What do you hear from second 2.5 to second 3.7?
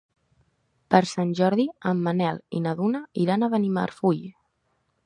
i na Duna iran a